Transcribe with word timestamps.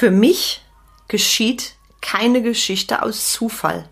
Für 0.00 0.10
mich 0.10 0.62
geschieht 1.08 1.74
keine 2.00 2.40
Geschichte 2.40 3.02
aus 3.02 3.32
Zufall. 3.32 3.86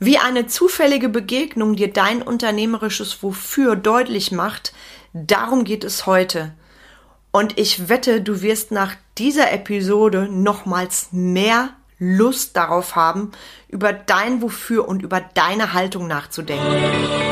Wie 0.00 0.18
eine 0.18 0.48
zufällige 0.48 1.08
Begegnung 1.08 1.76
dir 1.76 1.92
dein 1.92 2.20
unternehmerisches 2.20 3.22
Wofür 3.22 3.76
deutlich 3.76 4.32
macht, 4.32 4.72
darum 5.12 5.62
geht 5.62 5.84
es 5.84 6.06
heute. 6.06 6.52
Und 7.30 7.60
ich 7.60 7.88
wette, 7.88 8.22
du 8.22 8.42
wirst 8.42 8.72
nach 8.72 8.96
dieser 9.18 9.52
Episode 9.52 10.28
nochmals 10.28 11.10
mehr 11.12 11.68
Lust 12.00 12.56
darauf 12.56 12.96
haben, 12.96 13.30
über 13.68 13.92
dein 13.92 14.42
Wofür 14.42 14.88
und 14.88 15.00
über 15.00 15.20
deine 15.20 15.74
Haltung 15.74 16.08
nachzudenken. 16.08 17.31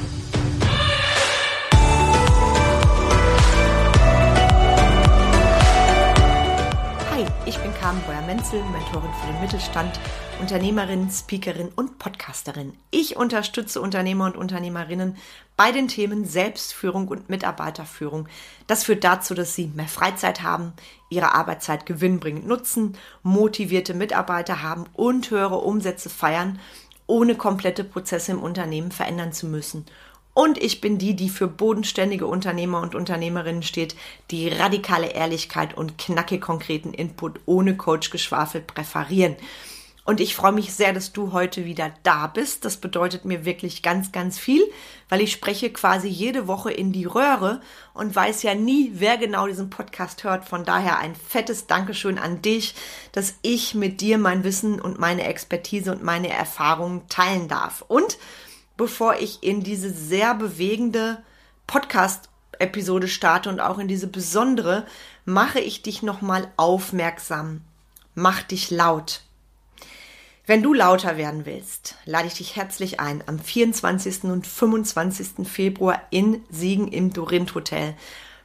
Breuer-Menzel, 8.41 8.63
Mentorin 8.71 9.13
für 9.13 9.31
den 9.31 9.41
Mittelstand, 9.41 9.99
Unternehmerin, 10.39 11.09
Speakerin 11.11 11.69
und 11.75 11.99
Podcasterin. 11.99 12.73
Ich 12.89 13.15
unterstütze 13.15 13.79
Unternehmer 13.79 14.25
und 14.25 14.35
Unternehmerinnen 14.35 15.17
bei 15.57 15.71
den 15.71 15.87
Themen 15.87 16.25
Selbstführung 16.25 17.07
und 17.07 17.29
Mitarbeiterführung. 17.29 18.27
Das 18.65 18.83
führt 18.83 19.03
dazu, 19.03 19.35
dass 19.35 19.53
sie 19.53 19.67
mehr 19.67 19.87
Freizeit 19.87 20.41
haben, 20.41 20.73
ihre 21.09 21.35
Arbeitszeit 21.35 21.85
gewinnbringend 21.85 22.47
nutzen, 22.47 22.97
motivierte 23.21 23.93
Mitarbeiter 23.93 24.63
haben 24.63 24.85
und 24.93 25.29
höhere 25.29 25.59
Umsätze 25.59 26.09
feiern, 26.09 26.59
ohne 27.05 27.35
komplette 27.35 27.83
Prozesse 27.83 28.31
im 28.31 28.41
Unternehmen 28.41 28.91
verändern 28.91 29.33
zu 29.33 29.45
müssen 29.45 29.85
und 30.33 30.57
ich 30.57 30.79
bin 30.79 30.97
die, 30.97 31.15
die 31.15 31.29
für 31.29 31.47
bodenständige 31.47 32.25
Unternehmer 32.25 32.81
und 32.81 32.95
Unternehmerinnen 32.95 33.63
steht, 33.63 33.95
die 34.31 34.47
radikale 34.47 35.07
Ehrlichkeit 35.07 35.75
und 35.75 35.97
knackig 35.97 36.41
konkreten 36.41 36.93
Input 36.93 37.39
ohne 37.45 37.75
Coach-Geschwafel 37.75 38.61
präferieren. 38.61 39.35
Und 40.03 40.19
ich 40.19 40.35
freue 40.35 40.51
mich 40.51 40.73
sehr, 40.73 40.93
dass 40.93 41.13
du 41.13 41.31
heute 41.31 41.63
wieder 41.65 41.93
da 42.01 42.25
bist. 42.25 42.65
Das 42.65 42.77
bedeutet 42.77 43.23
mir 43.23 43.45
wirklich 43.45 43.83
ganz, 43.83 44.11
ganz 44.11 44.39
viel, 44.39 44.63
weil 45.09 45.21
ich 45.21 45.31
spreche 45.31 45.71
quasi 45.71 46.07
jede 46.07 46.47
Woche 46.47 46.71
in 46.71 46.91
die 46.91 47.05
Röhre 47.05 47.61
und 47.93 48.15
weiß 48.15 48.41
ja 48.41 48.55
nie, 48.55 48.91
wer 48.95 49.17
genau 49.17 49.45
diesen 49.45 49.69
Podcast 49.69 50.23
hört. 50.23 50.45
Von 50.45 50.65
daher 50.65 50.97
ein 50.97 51.13
fettes 51.13 51.67
Dankeschön 51.67 52.17
an 52.17 52.41
dich, 52.41 52.73
dass 53.11 53.35
ich 53.43 53.75
mit 53.75 54.01
dir 54.01 54.17
mein 54.17 54.43
Wissen 54.43 54.81
und 54.81 54.97
meine 54.97 55.25
Expertise 55.25 55.91
und 55.91 56.03
meine 56.03 56.29
Erfahrungen 56.29 57.07
teilen 57.07 57.47
darf. 57.47 57.83
Und 57.87 58.17
bevor 58.81 59.17
ich 59.19 59.43
in 59.43 59.61
diese 59.61 59.91
sehr 59.91 60.33
bewegende 60.33 61.21
Podcast-Episode 61.67 63.07
starte 63.07 63.47
und 63.47 63.59
auch 63.59 63.77
in 63.77 63.87
diese 63.87 64.07
besondere, 64.07 64.87
mache 65.23 65.59
ich 65.59 65.83
dich 65.83 66.01
nochmal 66.01 66.51
aufmerksam. 66.57 67.61
Mach 68.15 68.41
dich 68.41 68.71
laut. 68.71 69.21
Wenn 70.47 70.63
du 70.63 70.73
lauter 70.73 71.15
werden 71.15 71.45
willst, 71.45 71.93
lade 72.05 72.25
ich 72.25 72.33
dich 72.33 72.55
herzlich 72.55 72.99
ein 72.99 73.23
am 73.27 73.37
24. 73.37 74.23
und 74.23 74.47
25. 74.47 75.47
Februar 75.47 76.01
in 76.09 76.41
Siegen 76.49 76.87
im 76.87 77.13
Dorint 77.13 77.53
Hotel 77.53 77.93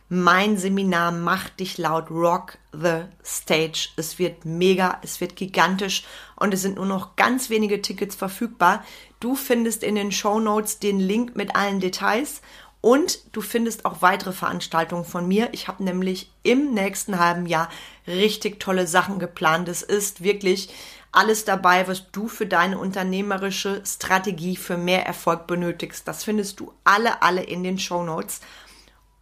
mein 0.09 0.57
Seminar 0.57 1.11
Mach 1.11 1.49
dich 1.49 1.79
laut 1.79 2.11
Rock 2.11 2.59
the 2.73 3.05
Stage. 3.25 3.89
Es 3.97 4.19
wird 4.19 4.45
mega, 4.45 4.99
es 5.03 5.21
wird 5.21 5.37
gigantisch 5.37 6.05
und 6.37 6.55
es 6.55 6.63
sind 6.63 6.77
nur 6.77 6.87
noch 6.87 7.17
ganz 7.17 7.51
wenige 7.51 7.83
Tickets 7.83 8.15
verfügbar. 8.15 8.85
Du 9.19 9.35
findest 9.35 9.83
in 9.83 9.97
den 9.97 10.13
Show 10.13 10.39
Notes 10.39 10.79
den 10.79 11.01
Link 11.01 11.35
mit 11.35 11.57
allen 11.57 11.81
Details 11.81 12.41
und 12.81 13.35
du 13.35 13.41
findest 13.41 13.85
auch 13.85 14.01
weitere 14.01 14.33
Veranstaltungen 14.33 15.05
von 15.05 15.27
mir. 15.27 15.49
Ich 15.53 15.67
habe 15.67 15.83
nämlich 15.83 16.31
im 16.45 16.73
nächsten 16.73 17.19
halben 17.19 17.47
Jahr 17.47 17.69
richtig 18.07 18.61
tolle 18.61 18.87
Sachen 18.87 19.19
geplant. 19.19 19.69
Es 19.69 19.83
ist 19.83 20.23
wirklich 20.23 20.69
alles 21.11 21.45
dabei, 21.45 21.89
was 21.89 22.13
du 22.13 22.29
für 22.29 22.47
deine 22.47 22.79
unternehmerische 22.79 23.83
Strategie 23.85 24.55
für 24.55 24.77
mehr 24.77 25.05
Erfolg 25.05 25.47
benötigst. 25.49 26.07
Das 26.07 26.23
findest 26.23 26.61
du 26.61 26.73
alle, 26.85 27.23
alle 27.23 27.43
in 27.43 27.65
den 27.65 27.79
Show 27.79 28.05
Notes. 28.05 28.41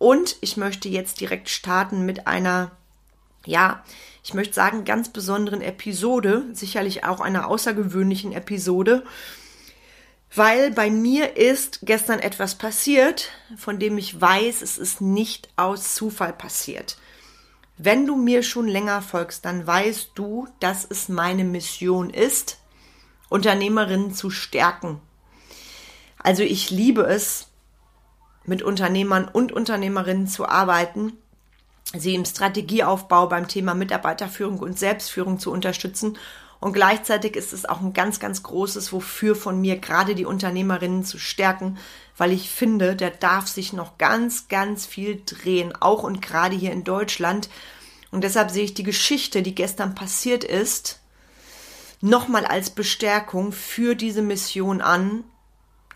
Und 0.05 0.37
ich 0.43 0.59
möchte 0.59 0.91
jetzt 0.91 1.23
direkt 1.23 1.49
starten 1.49 2.05
mit 2.05 2.27
einer, 2.27 2.73
ja, 3.47 3.83
ich 4.23 4.35
möchte 4.35 4.53
sagen, 4.53 4.85
ganz 4.85 5.09
besonderen 5.09 5.63
Episode, 5.63 6.45
sicherlich 6.53 7.05
auch 7.05 7.23
einer 7.23 7.49
außergewöhnlichen 7.49 8.33
Episode, 8.33 9.07
weil 10.35 10.73
bei 10.73 10.91
mir 10.91 11.39
ist 11.39 11.79
gestern 11.85 12.19
etwas 12.19 12.57
passiert, 12.57 13.31
von 13.57 13.79
dem 13.79 13.97
ich 13.97 14.21
weiß, 14.21 14.61
es 14.61 14.77
ist 14.77 15.01
nicht 15.01 15.49
aus 15.57 15.95
Zufall 15.95 16.35
passiert. 16.35 16.99
Wenn 17.79 18.07
du 18.07 18.15
mir 18.15 18.43
schon 18.43 18.69
länger 18.69 19.01
folgst, 19.01 19.47
dann 19.47 19.67
weißt 19.67 20.11
du, 20.17 20.47
dass 20.61 20.85
es 20.85 21.09
meine 21.09 21.45
Mission 21.45 22.11
ist, 22.11 22.59
Unternehmerinnen 23.31 24.13
zu 24.13 24.29
stärken. 24.29 25.01
Also 26.19 26.43
ich 26.43 26.69
liebe 26.69 27.05
es, 27.05 27.47
mit 28.47 28.63
Unternehmern 28.63 29.29
und 29.33 29.53
Unternehmerinnen 29.53 30.27
zu 30.27 30.47
arbeiten, 30.49 31.13
sie 31.97 32.15
im 32.15 32.25
Strategieaufbau 32.25 33.27
beim 33.29 33.49
Thema 33.49 33.75
Mitarbeiterführung 33.75 34.59
und 34.59 34.79
Selbstführung 34.79 35.39
zu 35.39 35.51
unterstützen. 35.51 36.19
Und 36.61 36.73
gleichzeitig 36.73 37.37
ist 37.37 37.53
es 37.53 37.67
auch 37.67 37.81
ein 37.81 37.93
ganz, 37.93 38.21
ganz 38.21 38.43
großes 38.43 38.93
Wofür 38.93 39.37
von 39.37 39.61
mir, 39.61 39.79
gerade 39.79 40.15
die 40.15 40.25
Unternehmerinnen 40.25 41.05
zu 41.05 41.19
stärken, 41.19 41.79
weil 42.17 42.33
ich 42.33 42.51
finde, 42.51 42.97
der 42.97 43.11
darf 43.11 43.49
sich 43.49 43.73
noch 43.73 43.99
ganz, 43.99 44.49
ganz 44.49 44.87
viel 44.87 45.23
drehen, 45.27 45.75
auch 45.79 46.03
und 46.03 46.23
gerade 46.23 46.57
hier 46.57 46.73
in 46.73 46.85
Deutschland. 46.85 47.51
Und 48.11 48.25
deshalb 48.25 48.51
sehe 48.51 48.65
ich 48.65 48.75
die 48.75 48.83
Geschichte, 48.83 49.43
die 49.43 49.55
gestern 49.55 49.95
passiert 49.95 50.45
ist, 50.45 51.01
nochmal 52.01 52.47
als 52.47 52.71
Bestärkung 52.71 53.53
für 53.53 53.95
diese 53.95 54.23
Mission 54.23 54.81
an, 54.81 55.25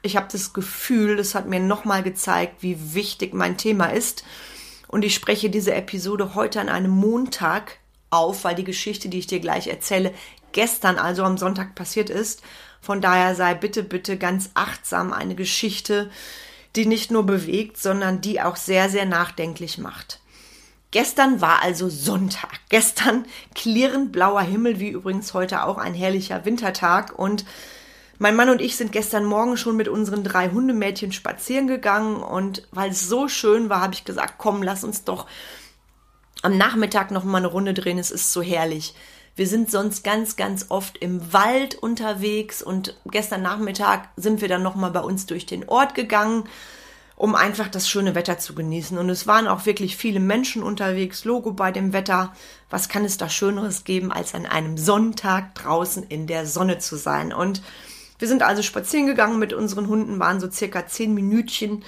ich 0.02 0.16
habe 0.16 0.28
das 0.30 0.52
Gefühl, 0.52 1.16
das 1.16 1.34
hat 1.34 1.46
mir 1.46 1.60
nochmal 1.60 2.02
gezeigt, 2.02 2.62
wie 2.62 2.94
wichtig 2.94 3.34
mein 3.34 3.56
Thema 3.56 3.86
ist. 3.86 4.24
Und 4.86 5.04
ich 5.04 5.14
spreche 5.14 5.50
diese 5.50 5.74
Episode 5.74 6.34
heute 6.34 6.60
an 6.60 6.68
einem 6.68 6.90
Montag 6.90 7.78
auf, 8.10 8.44
weil 8.44 8.54
die 8.54 8.64
Geschichte, 8.64 9.08
die 9.08 9.18
ich 9.18 9.26
dir 9.26 9.40
gleich 9.40 9.66
erzähle, 9.66 10.14
gestern, 10.52 10.98
also 10.98 11.24
am 11.24 11.36
Sonntag 11.36 11.74
passiert 11.74 12.10
ist. 12.10 12.42
Von 12.80 13.00
daher 13.00 13.34
sei 13.34 13.54
bitte, 13.54 13.82
bitte 13.82 14.16
ganz 14.16 14.50
achtsam 14.54 15.12
eine 15.12 15.34
Geschichte, 15.34 16.10
die 16.76 16.86
nicht 16.86 17.10
nur 17.10 17.26
bewegt, 17.26 17.76
sondern 17.76 18.20
die 18.20 18.40
auch 18.40 18.56
sehr, 18.56 18.88
sehr 18.88 19.04
nachdenklich 19.04 19.78
macht. 19.78 20.20
Gestern 20.90 21.42
war 21.42 21.62
also 21.62 21.90
Sonntag. 21.90 22.60
Gestern 22.70 23.26
klirrend 23.54 24.10
blauer 24.10 24.40
Himmel, 24.40 24.80
wie 24.80 24.88
übrigens 24.88 25.34
heute 25.34 25.64
auch 25.64 25.76
ein 25.76 25.92
herrlicher 25.92 26.46
Wintertag 26.46 27.18
und 27.18 27.44
mein 28.18 28.36
Mann 28.36 28.50
und 28.50 28.60
ich 28.60 28.76
sind 28.76 28.92
gestern 28.92 29.24
Morgen 29.24 29.56
schon 29.56 29.76
mit 29.76 29.88
unseren 29.88 30.24
drei 30.24 30.50
Hundemädchen 30.50 31.12
spazieren 31.12 31.68
gegangen 31.68 32.16
und 32.16 32.66
weil 32.72 32.90
es 32.90 33.08
so 33.08 33.28
schön 33.28 33.68
war, 33.68 33.80
habe 33.80 33.94
ich 33.94 34.04
gesagt, 34.04 34.34
komm, 34.38 34.62
lass 34.62 34.84
uns 34.84 35.04
doch 35.04 35.26
am 36.42 36.56
Nachmittag 36.56 37.10
noch 37.10 37.24
mal 37.24 37.38
eine 37.38 37.48
Runde 37.48 37.74
drehen. 37.74 37.98
Es 37.98 38.10
ist 38.10 38.32
so 38.32 38.42
herrlich. 38.42 38.94
Wir 39.36 39.46
sind 39.46 39.70
sonst 39.70 40.02
ganz, 40.02 40.34
ganz 40.34 40.66
oft 40.68 40.98
im 40.98 41.32
Wald 41.32 41.76
unterwegs 41.76 42.60
und 42.60 42.96
gestern 43.06 43.42
Nachmittag 43.42 44.08
sind 44.16 44.40
wir 44.40 44.48
dann 44.48 44.64
noch 44.64 44.74
mal 44.74 44.90
bei 44.90 45.00
uns 45.00 45.26
durch 45.26 45.46
den 45.46 45.68
Ort 45.68 45.94
gegangen, 45.94 46.44
um 47.14 47.36
einfach 47.36 47.68
das 47.68 47.88
schöne 47.88 48.16
Wetter 48.16 48.38
zu 48.38 48.54
genießen. 48.54 48.98
Und 48.98 49.10
es 49.10 49.28
waren 49.28 49.46
auch 49.46 49.64
wirklich 49.64 49.96
viele 49.96 50.18
Menschen 50.18 50.64
unterwegs. 50.64 51.24
Logo 51.24 51.52
bei 51.52 51.70
dem 51.70 51.92
Wetter. 51.92 52.32
Was 52.68 52.88
kann 52.88 53.04
es 53.04 53.16
da 53.16 53.28
Schöneres 53.28 53.84
geben, 53.84 54.10
als 54.10 54.34
an 54.34 54.44
einem 54.44 54.76
Sonntag 54.76 55.54
draußen 55.54 56.02
in 56.02 56.26
der 56.26 56.46
Sonne 56.46 56.78
zu 56.78 56.96
sein? 56.96 57.32
Und 57.32 57.62
wir 58.18 58.28
sind 58.28 58.42
also 58.42 58.62
spazieren 58.62 59.06
gegangen 59.06 59.38
mit 59.38 59.52
unseren 59.52 59.88
Hunden, 59.88 60.18
waren 60.18 60.40
so 60.40 60.50
circa 60.50 60.86
zehn 60.86 61.14
Minütchen 61.14 61.84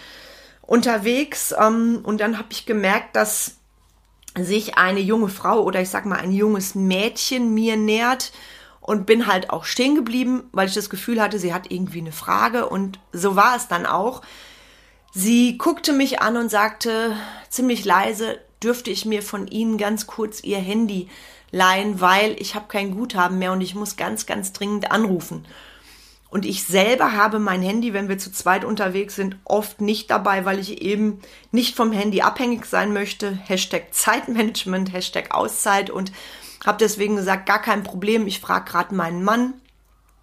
unterwegs 0.62 1.54
ähm, 1.58 2.00
und 2.02 2.20
dann 2.20 2.38
habe 2.38 2.48
ich 2.50 2.66
gemerkt, 2.66 3.16
dass 3.16 3.56
sich 4.38 4.78
eine 4.78 5.00
junge 5.00 5.28
Frau 5.28 5.62
oder 5.62 5.80
ich 5.80 5.90
sag 5.90 6.06
mal 6.06 6.20
ein 6.20 6.32
junges 6.32 6.74
Mädchen 6.74 7.52
mir 7.52 7.76
nähert 7.76 8.32
und 8.80 9.06
bin 9.06 9.26
halt 9.26 9.50
auch 9.50 9.64
stehen 9.64 9.94
geblieben, 9.94 10.44
weil 10.52 10.68
ich 10.68 10.74
das 10.74 10.90
Gefühl 10.90 11.20
hatte, 11.20 11.38
sie 11.38 11.52
hat 11.52 11.70
irgendwie 11.70 12.00
eine 12.00 12.12
Frage 12.12 12.68
und 12.68 12.98
so 13.12 13.36
war 13.36 13.56
es 13.56 13.68
dann 13.68 13.86
auch. 13.86 14.22
Sie 15.12 15.58
guckte 15.58 15.92
mich 15.92 16.22
an 16.22 16.36
und 16.36 16.50
sagte 16.50 17.16
ziemlich 17.48 17.84
leise, 17.84 18.38
dürfte 18.62 18.90
ich 18.90 19.04
mir 19.04 19.22
von 19.22 19.48
Ihnen 19.48 19.76
ganz 19.76 20.06
kurz 20.06 20.42
Ihr 20.44 20.58
Handy 20.58 21.08
leihen, 21.50 22.00
weil 22.00 22.36
ich 22.38 22.54
habe 22.54 22.68
kein 22.68 22.94
Guthaben 22.94 23.38
mehr 23.38 23.52
und 23.52 23.60
ich 23.60 23.74
muss 23.74 23.96
ganz, 23.96 24.26
ganz 24.26 24.52
dringend 24.52 24.92
anrufen. 24.92 25.46
Und 26.30 26.46
ich 26.46 26.62
selber 26.62 27.12
habe 27.12 27.40
mein 27.40 27.60
Handy, 27.60 27.92
wenn 27.92 28.08
wir 28.08 28.16
zu 28.16 28.30
zweit 28.30 28.64
unterwegs 28.64 29.16
sind, 29.16 29.36
oft 29.44 29.80
nicht 29.80 30.10
dabei, 30.10 30.44
weil 30.44 30.60
ich 30.60 30.80
eben 30.80 31.20
nicht 31.50 31.74
vom 31.74 31.90
Handy 31.90 32.22
abhängig 32.22 32.66
sein 32.66 32.92
möchte. 32.92 33.32
Hashtag 33.32 33.92
Zeitmanagement, 33.92 34.92
Hashtag 34.92 35.34
Auszeit 35.34 35.90
und 35.90 36.12
habe 36.64 36.78
deswegen 36.78 37.16
gesagt, 37.16 37.46
gar 37.46 37.60
kein 37.60 37.82
Problem. 37.82 38.28
Ich 38.28 38.38
frage 38.38 38.70
gerade 38.70 38.94
meinen 38.94 39.24
Mann 39.24 39.54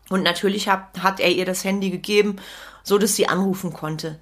und 0.09 0.23
natürlich 0.23 0.69
hat, 0.69 1.03
hat 1.03 1.19
er 1.19 1.31
ihr 1.31 1.45
das 1.45 1.65
Handy 1.65 1.89
gegeben, 1.89 2.37
so 2.83 2.97
dass 2.97 3.17
sie 3.17 3.27
anrufen 3.27 3.73
konnte. 3.73 4.17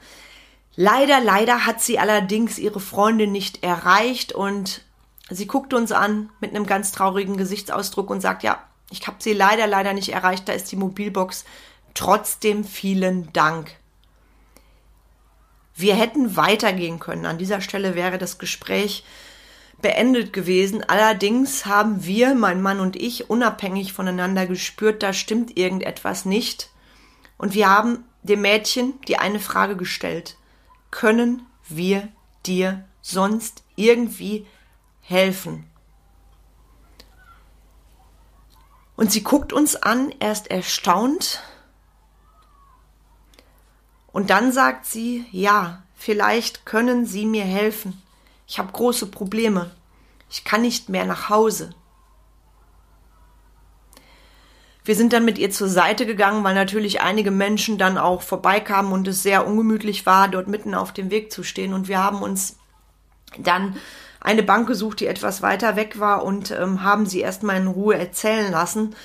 Leider, 0.75 1.21
leider 1.21 1.67
hat 1.67 1.81
sie 1.81 1.99
allerdings 1.99 2.57
ihre 2.57 2.79
Freundin 2.79 3.31
nicht 3.31 3.63
erreicht 3.63 4.33
und 4.33 4.81
sie 5.29 5.45
guckte 5.45 5.77
uns 5.77 5.91
an 5.91 6.31
mit 6.39 6.49
einem 6.49 6.65
ganz 6.65 6.91
traurigen 6.91 7.37
Gesichtsausdruck 7.37 8.09
und 8.09 8.21
sagt, 8.21 8.41
ja, 8.41 8.57
ich 8.89 9.05
habe 9.07 9.17
sie 9.19 9.33
leider, 9.33 9.67
leider 9.67 9.93
nicht 9.93 10.09
erreicht, 10.09 10.47
da 10.47 10.53
ist 10.53 10.71
die 10.71 10.75
Mobilbox 10.75 11.45
Trotzdem 11.95 12.63
vielen 12.63 13.33
Dank. 13.33 13.71
Wir 15.75 15.95
hätten 15.95 16.35
weitergehen 16.35 16.99
können. 16.99 17.25
An 17.25 17.37
dieser 17.37 17.61
Stelle 17.61 17.95
wäre 17.95 18.17
das 18.17 18.37
Gespräch 18.37 19.03
beendet 19.81 20.31
gewesen. 20.33 20.83
Allerdings 20.83 21.65
haben 21.65 22.05
wir, 22.05 22.35
mein 22.35 22.61
Mann 22.61 22.79
und 22.79 22.95
ich, 22.95 23.29
unabhängig 23.29 23.93
voneinander 23.93 24.45
gespürt, 24.45 25.03
da 25.03 25.13
stimmt 25.13 25.57
irgendetwas 25.57 26.25
nicht. 26.25 26.69
Und 27.37 27.53
wir 27.53 27.69
haben 27.69 28.05
dem 28.23 28.41
Mädchen 28.41 28.93
die 29.07 29.17
eine 29.17 29.39
Frage 29.39 29.75
gestellt. 29.75 30.37
Können 30.91 31.45
wir 31.67 32.07
dir 32.45 32.85
sonst 33.01 33.63
irgendwie 33.75 34.45
helfen? 35.01 35.65
Und 38.95 39.11
sie 39.11 39.23
guckt 39.23 39.51
uns 39.51 39.75
an, 39.75 40.13
erst 40.19 40.49
erstaunt, 40.49 41.43
und 44.15 44.29
dann 44.29 44.53
sagt 44.53 44.85
sie, 44.85 45.25
ja, 45.31 45.83
vielleicht 45.93 46.65
können 46.65 47.05
Sie 47.05 47.25
mir 47.25 47.43
helfen. 47.43 48.01
Ich 48.47 48.59
habe 48.59 48.71
große 48.71 49.07
Probleme. 49.07 49.71
Ich 50.29 50.45
kann 50.45 50.61
nicht 50.61 50.87
mehr 50.87 51.03
nach 51.03 51.27
Hause. 51.27 51.71
Wir 54.85 54.95
sind 54.95 55.11
dann 55.11 55.25
mit 55.25 55.37
ihr 55.37 55.51
zur 55.51 55.67
Seite 55.67 56.05
gegangen, 56.05 56.45
weil 56.45 56.55
natürlich 56.55 57.01
einige 57.01 57.29
Menschen 57.29 57.77
dann 57.77 57.97
auch 57.97 58.21
vorbeikamen 58.21 58.93
und 58.93 59.05
es 59.05 59.21
sehr 59.21 59.45
ungemütlich 59.45 60.05
war, 60.05 60.29
dort 60.29 60.47
mitten 60.47 60.75
auf 60.75 60.93
dem 60.93 61.11
Weg 61.11 61.29
zu 61.29 61.43
stehen. 61.43 61.73
Und 61.73 61.89
wir 61.89 62.01
haben 62.01 62.21
uns 62.21 62.57
dann 63.37 63.75
eine 64.21 64.43
Bank 64.43 64.65
gesucht, 64.65 65.01
die 65.01 65.07
etwas 65.07 65.41
weiter 65.41 65.75
weg 65.75 65.99
war 65.99 66.23
und 66.23 66.51
ähm, 66.51 66.83
haben 66.83 67.05
sie 67.05 67.19
erstmal 67.19 67.57
in 67.57 67.67
Ruhe 67.67 67.97
erzählen 67.97 68.49
lassen. 68.49 68.95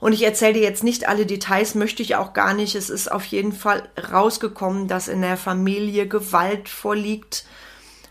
Und 0.00 0.12
ich 0.12 0.22
erzähle 0.22 0.54
dir 0.54 0.62
jetzt 0.62 0.84
nicht 0.84 1.08
alle 1.08 1.26
Details, 1.26 1.74
möchte 1.74 2.02
ich 2.02 2.14
auch 2.14 2.32
gar 2.32 2.54
nicht. 2.54 2.74
Es 2.76 2.88
ist 2.88 3.10
auf 3.10 3.24
jeden 3.24 3.52
Fall 3.52 3.88
rausgekommen, 4.12 4.86
dass 4.86 5.08
in 5.08 5.22
der 5.22 5.36
Familie 5.36 6.06
Gewalt 6.06 6.68
vorliegt, 6.68 7.44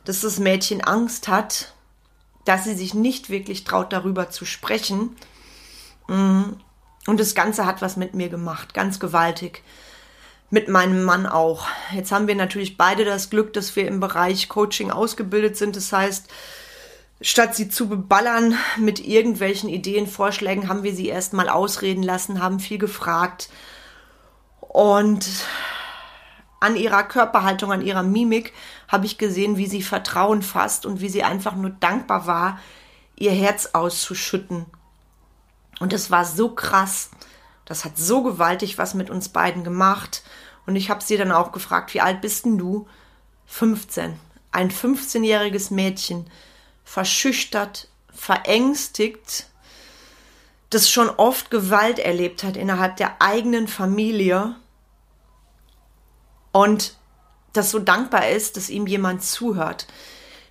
dass 0.04 0.22
das 0.22 0.39
Mädchen 0.39 0.84
Angst 0.84 1.28
hat, 1.28 1.74
dass 2.44 2.66
sie 2.66 2.75
sich 2.75 2.94
nicht 2.94 3.30
wirklich 3.30 3.63
traut, 3.63 3.94
darüber 3.94 4.30
zu 4.30 4.45
sprechen. 4.45 5.16
Mhm. 6.07 6.57
Und 7.06 7.19
das 7.22 7.36
Ganze 7.36 7.66
hat 7.66 7.81
was 7.81 7.95
mit 7.95 8.16
mir 8.16 8.28
gemacht, 8.28 8.74
ganz 8.74 9.00
gewaltig. 9.00 9.63
Mit 10.50 10.68
meinem 10.68 11.04
Mann 11.04 11.25
auch. 11.25 11.68
Jetzt 11.94 12.12
haben 12.12 12.28
wir 12.28 12.36
natürlich 12.36 12.78
beide 12.78 13.06
das 13.06 13.30
Glück, 13.30 13.54
dass 13.54 13.75
wir 13.75 13.88
im 13.88 14.00
Bereich 14.00 14.50
Coaching 14.50 14.92
ausgebildet 14.92 15.57
sind. 15.57 15.75
Das 15.75 15.92
heißt, 15.92 16.30
Statt 17.19 17.55
sie 17.55 17.67
zu 17.67 17.89
beballern 17.89 18.55
mit 18.77 18.99
irgendwelchen 18.99 19.69
Ideen, 19.69 20.05
Vorschlägen, 20.05 20.69
haben 20.69 20.83
wir 20.83 20.93
sie 20.93 21.07
erstmal 21.07 21.49
ausreden 21.49 22.03
lassen, 22.03 22.43
haben 22.43 22.59
viel 22.59 22.77
gefragt. 22.77 23.49
Und 24.59 25.27
an 26.59 26.75
ihrer 26.75 27.03
Körperhaltung, 27.03 27.71
an 27.71 27.81
ihrer 27.81 28.03
Mimik 28.03 28.53
habe 28.87 29.07
ich 29.07 29.17
gesehen, 29.17 29.57
wie 29.57 29.67
sie 29.67 29.81
Vertrauen 29.81 30.43
fasst 30.43 30.85
und 30.85 31.01
wie 31.01 31.09
sie 31.09 31.23
einfach 31.23 31.55
nur 31.55 31.71
dankbar 31.71 32.27
war, 32.27 32.59
ihr 33.15 33.31
Herz 33.31 33.69
auszuschütten. 33.73 34.67
Und 35.79 35.93
es 35.93 36.11
war 36.11 36.23
so 36.23 36.49
krass. 36.49 37.09
Das 37.65 37.83
hat 37.83 37.97
so 37.97 38.23
gewaltig 38.23 38.77
was 38.77 38.93
mit 38.93 39.09
uns 39.09 39.29
beiden 39.29 39.63
gemacht. 39.63 40.23
Und 40.67 40.75
ich 40.75 40.89
habe 40.89 41.03
sie 41.03 41.17
dann 41.17 41.31
auch 41.31 41.51
gefragt, 41.51 41.93
wie 41.93 42.01
alt 42.01 42.21
bist 42.21 42.45
denn 42.45 42.57
du? 42.57 42.87
15. 43.47 44.19
Ein 44.51 44.69
15-jähriges 44.69 45.73
Mädchen 45.73 46.29
verschüchtert, 46.88 47.89
verängstigt, 48.13 49.48
das 50.69 50.89
schon 50.89 51.10
oft 51.10 51.51
Gewalt 51.51 52.00
erlebt 52.00 52.45
hat 52.45 52.56
innerhalb 52.56 52.95
der 52.95 53.22
eigenen 53.22 53.68
Familie 53.68 54.56
und 56.54 56.95
das 57.51 57.72
so 57.72 57.80
dankbar 57.80 58.30
ist, 58.30 58.56
dass 58.56 58.69
ihm 58.69 58.88
jemand 58.88 59.22
zuhört 59.22 59.86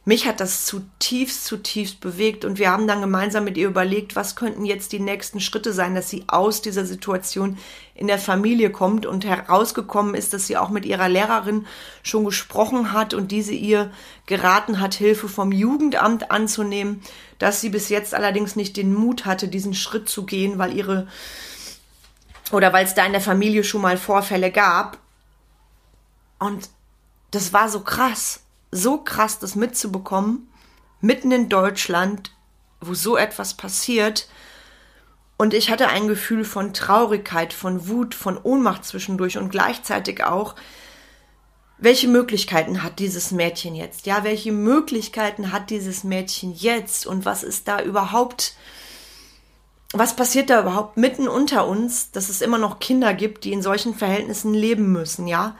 mich 0.08 0.28
hat 0.28 0.38
das 0.38 0.66
zutiefst, 0.66 1.44
zutiefst 1.44 1.98
bewegt 1.98 2.44
und 2.44 2.60
wir 2.60 2.70
haben 2.70 2.86
dann 2.86 3.00
gemeinsam 3.00 3.42
mit 3.42 3.58
ihr 3.58 3.66
überlegt, 3.66 4.14
was 4.14 4.36
könnten 4.36 4.64
jetzt 4.64 4.92
die 4.92 5.00
nächsten 5.00 5.40
Schritte 5.40 5.72
sein, 5.72 5.96
dass 5.96 6.08
sie 6.08 6.22
aus 6.28 6.62
dieser 6.62 6.86
Situation 6.86 7.58
in 7.92 8.06
der 8.06 8.20
Familie 8.20 8.70
kommt 8.70 9.04
und 9.04 9.24
herausgekommen 9.24 10.14
ist, 10.14 10.32
dass 10.32 10.46
sie 10.46 10.56
auch 10.56 10.70
mit 10.70 10.84
ihrer 10.86 11.08
Lehrerin 11.08 11.66
schon 12.04 12.24
gesprochen 12.24 12.92
hat 12.92 13.14
und 13.14 13.32
diese 13.32 13.52
ihr 13.52 13.90
geraten 14.26 14.80
hat, 14.80 14.94
Hilfe 14.94 15.28
vom 15.28 15.50
Jugendamt 15.50 16.30
anzunehmen, 16.30 17.02
dass 17.40 17.60
sie 17.60 17.70
bis 17.70 17.88
jetzt 17.88 18.14
allerdings 18.14 18.54
nicht 18.54 18.76
den 18.76 18.94
Mut 18.94 19.26
hatte, 19.26 19.48
diesen 19.48 19.74
Schritt 19.74 20.08
zu 20.08 20.24
gehen, 20.24 20.56
weil 20.56 20.72
ihre 20.72 21.08
oder 22.52 22.72
weil 22.72 22.84
es 22.84 22.94
da 22.94 23.04
in 23.04 23.12
der 23.12 23.20
Familie 23.20 23.64
schon 23.64 23.82
mal 23.82 23.96
Vorfälle 23.96 24.52
gab. 24.52 24.98
Und 26.38 26.68
das 27.32 27.52
war 27.52 27.68
so 27.68 27.80
krass 27.80 28.45
so 28.70 28.98
krass, 28.98 29.38
das 29.38 29.54
mitzubekommen, 29.54 30.48
mitten 31.00 31.30
in 31.32 31.48
Deutschland, 31.48 32.32
wo 32.80 32.94
so 32.94 33.16
etwas 33.16 33.54
passiert. 33.54 34.28
Und 35.36 35.54
ich 35.54 35.70
hatte 35.70 35.88
ein 35.88 36.08
Gefühl 36.08 36.44
von 36.44 36.72
Traurigkeit, 36.72 37.52
von 37.52 37.88
Wut, 37.88 38.14
von 38.14 38.38
Ohnmacht 38.38 38.84
zwischendurch 38.84 39.38
und 39.38 39.50
gleichzeitig 39.50 40.24
auch, 40.24 40.54
welche 41.78 42.08
Möglichkeiten 42.08 42.82
hat 42.82 42.98
dieses 42.98 43.32
Mädchen 43.32 43.74
jetzt? 43.74 44.06
Ja, 44.06 44.24
welche 44.24 44.52
Möglichkeiten 44.52 45.52
hat 45.52 45.68
dieses 45.68 46.04
Mädchen 46.04 46.54
jetzt? 46.54 47.06
Und 47.06 47.26
was 47.26 47.42
ist 47.42 47.68
da 47.68 47.82
überhaupt, 47.82 48.54
was 49.92 50.16
passiert 50.16 50.48
da 50.48 50.60
überhaupt 50.60 50.96
mitten 50.96 51.28
unter 51.28 51.66
uns, 51.66 52.10
dass 52.12 52.30
es 52.30 52.40
immer 52.40 52.58
noch 52.58 52.78
Kinder 52.78 53.12
gibt, 53.12 53.44
die 53.44 53.52
in 53.52 53.60
solchen 53.60 53.94
Verhältnissen 53.94 54.54
leben 54.54 54.90
müssen, 54.90 55.26
ja? 55.26 55.56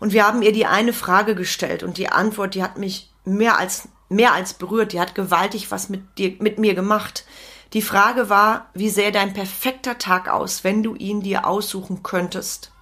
Und 0.00 0.12
wir 0.12 0.26
haben 0.26 0.42
ihr 0.42 0.52
die 0.52 0.66
eine 0.66 0.92
Frage 0.92 1.34
gestellt 1.34 1.82
und 1.82 1.98
die 1.98 2.08
Antwort, 2.08 2.54
die 2.54 2.62
hat 2.62 2.78
mich 2.78 3.10
mehr 3.24 3.58
als, 3.58 3.88
mehr 4.08 4.32
als 4.32 4.54
berührt, 4.54 4.92
die 4.92 5.00
hat 5.00 5.14
gewaltig 5.14 5.70
was 5.70 5.88
mit 5.88 6.18
dir, 6.18 6.36
mit 6.38 6.58
mir 6.58 6.74
gemacht. 6.74 7.24
Die 7.72 7.82
Frage 7.82 8.30
war, 8.30 8.70
wie 8.74 8.88
sähe 8.88 9.12
dein 9.12 9.34
perfekter 9.34 9.98
Tag 9.98 10.28
aus, 10.28 10.64
wenn 10.64 10.82
du 10.82 10.94
ihn 10.94 11.20
dir 11.20 11.46
aussuchen 11.46 12.02
könntest? 12.02 12.72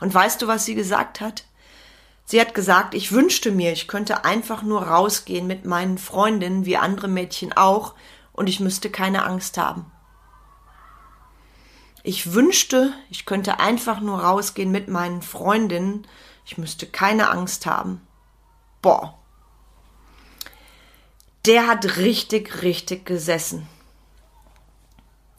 Und 0.00 0.12
weißt 0.12 0.42
du, 0.42 0.48
was 0.48 0.64
sie 0.64 0.74
gesagt 0.74 1.20
hat? 1.20 1.44
Sie 2.24 2.40
hat 2.40 2.54
gesagt, 2.54 2.94
ich 2.94 3.12
wünschte 3.12 3.52
mir, 3.52 3.72
ich 3.72 3.88
könnte 3.88 4.24
einfach 4.24 4.62
nur 4.62 4.82
rausgehen 4.82 5.46
mit 5.46 5.64
meinen 5.64 5.96
Freundinnen, 5.96 6.66
wie 6.66 6.76
andere 6.76 7.08
Mädchen 7.08 7.52
auch, 7.52 7.94
und 8.32 8.48
ich 8.48 8.58
müsste 8.58 8.90
keine 8.90 9.24
Angst 9.24 9.58
haben. 9.58 9.91
Ich 12.02 12.32
wünschte, 12.32 12.92
ich 13.10 13.26
könnte 13.26 13.60
einfach 13.60 14.00
nur 14.00 14.20
rausgehen 14.20 14.72
mit 14.72 14.88
meinen 14.88 15.22
Freundinnen. 15.22 16.06
Ich 16.44 16.58
müsste 16.58 16.86
keine 16.86 17.30
Angst 17.30 17.66
haben. 17.66 18.00
Boah. 18.80 19.18
Der 21.46 21.68
hat 21.68 21.96
richtig, 21.96 22.62
richtig 22.62 23.06
gesessen. 23.06 23.68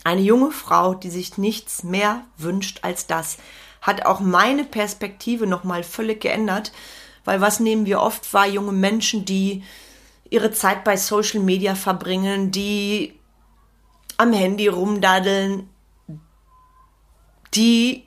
Eine 0.05 0.21
junge 0.21 0.51
Frau, 0.51 0.93
die 0.93 1.09
sich 1.09 1.37
nichts 1.37 1.83
mehr 1.83 2.23
wünscht 2.37 2.79
als 2.81 3.07
das, 3.07 3.37
hat 3.81 4.05
auch 4.05 4.19
meine 4.19 4.63
Perspektive 4.63 5.47
nochmal 5.47 5.83
völlig 5.83 6.21
geändert, 6.21 6.71
weil 7.25 7.41
was 7.41 7.59
nehmen 7.59 7.85
wir 7.85 8.01
oft 8.01 8.33
wahr? 8.33 8.47
Junge 8.47 8.71
Menschen, 8.73 9.23
die 9.25 9.63
ihre 10.29 10.51
Zeit 10.51 10.83
bei 10.83 10.97
Social 10.97 11.41
Media 11.41 11.75
verbringen, 11.75 12.51
die 12.51 13.17
am 14.17 14.33
Handy 14.33 14.67
rumdaddeln, 14.67 15.69
die 17.55 18.05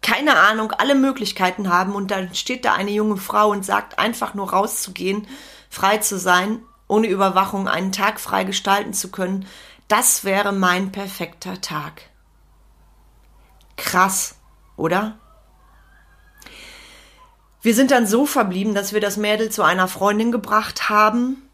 keine 0.00 0.36
Ahnung, 0.36 0.72
alle 0.72 0.94
Möglichkeiten 0.94 1.68
haben 1.68 1.94
und 1.94 2.10
dann 2.10 2.34
steht 2.34 2.64
da 2.64 2.72
eine 2.74 2.90
junge 2.90 3.16
Frau 3.16 3.50
und 3.50 3.64
sagt 3.64 3.98
einfach 3.98 4.34
nur 4.34 4.50
rauszugehen, 4.50 5.26
frei 5.68 5.98
zu 5.98 6.18
sein, 6.18 6.62
ohne 6.86 7.08
Überwachung 7.08 7.68
einen 7.68 7.92
Tag 7.92 8.20
frei 8.20 8.44
gestalten 8.44 8.94
zu 8.94 9.10
können, 9.10 9.46
das 9.88 10.24
wäre 10.24 10.52
mein 10.52 10.92
perfekter 10.92 11.60
Tag. 11.60 12.02
Krass, 13.76 14.36
oder? 14.76 15.18
Wir 17.60 17.74
sind 17.74 17.90
dann 17.90 18.06
so 18.06 18.24
verblieben, 18.24 18.74
dass 18.74 18.92
wir 18.92 19.00
das 19.00 19.16
Mädel 19.16 19.50
zu 19.50 19.62
einer 19.62 19.88
Freundin 19.88 20.32
gebracht 20.32 20.88
haben, 20.88 21.47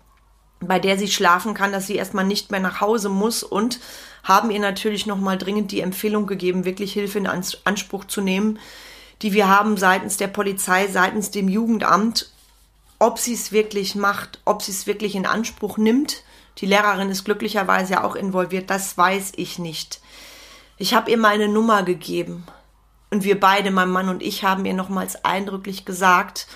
bei 0.67 0.79
der 0.79 0.99
sie 0.99 1.09
schlafen 1.09 1.55
kann, 1.55 1.73
dass 1.73 1.87
sie 1.87 1.97
erstmal 1.97 2.25
nicht 2.25 2.51
mehr 2.51 2.61
nach 2.61 2.81
Hause 2.81 3.09
muss 3.09 3.43
und 3.43 3.81
haben 4.23 4.51
ihr 4.51 4.61
natürlich 4.61 5.07
nochmal 5.07 5.39
dringend 5.39 5.71
die 5.71 5.81
Empfehlung 5.81 6.27
gegeben, 6.27 6.65
wirklich 6.65 6.93
Hilfe 6.93 7.19
in 7.19 7.27
Anspruch 7.27 8.05
zu 8.05 8.21
nehmen, 8.21 8.59
die 9.23 9.33
wir 9.33 9.49
haben 9.49 9.77
seitens 9.77 10.17
der 10.17 10.29
Polizei, 10.29 10.89
seitens 10.89 11.31
dem 11.31 11.49
Jugendamt, 11.49 12.31
ob 12.99 13.19
sie 13.19 13.35
es 13.35 13.53
wirklich 13.53 13.95
macht, 13.95 14.41
ob 14.45 14.63
sie 14.63 14.73
es 14.73 14.87
wirklich 14.87 15.15
in 15.15 15.27
Anspruch 15.27 15.77
nimmt. 15.77 16.23
Die 16.59 16.67
Lehrerin 16.67 17.11
ist 17.11 17.25
glücklicherweise 17.25 18.05
auch 18.05 18.17
involviert, 18.17 18.71
das 18.71 18.97
weiß 18.97 19.33
ich 19.37 19.59
nicht. 19.59 20.01
Ich 20.79 20.95
habe 20.95 21.11
ihr 21.11 21.19
meine 21.19 21.49
Nummer 21.49 21.83
gegeben 21.83 22.45
und 23.11 23.25
wir 23.25 23.39
beide, 23.39 23.71
mein 23.71 23.91
Mann 23.91 24.09
und 24.09 24.23
ich, 24.23 24.43
haben 24.43 24.65
ihr 24.65 24.75
nochmals 24.75 25.25
eindrücklich 25.25 25.85
gesagt, 25.85 26.47